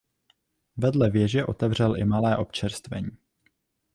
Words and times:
Vedle 0.77 1.09
věže 1.09 1.45
otevřel 1.45 1.97
i 1.97 2.05
malé 2.05 2.37
občerstvení. 2.37 3.17